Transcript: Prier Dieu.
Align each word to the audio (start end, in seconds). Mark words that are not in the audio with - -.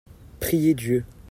Prier 0.39 0.73
Dieu. 0.73 1.03